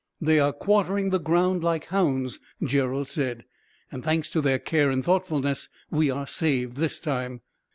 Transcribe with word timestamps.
"They 0.19 0.39
are 0.39 0.51
quartering 0.51 1.11
the 1.11 1.19
ground, 1.19 1.63
like 1.63 1.85
hounds," 1.85 2.39
Gerald 2.63 3.07
said; 3.07 3.45
"and, 3.91 4.03
thanks 4.03 4.31
to 4.31 4.41
their 4.41 4.57
care 4.57 4.89
and 4.89 5.05
thoughtfulness, 5.05 5.69
we 5.91 6.09
are 6.09 6.25
saved, 6.25 6.77
this 6.77 6.99
time." 6.99 7.41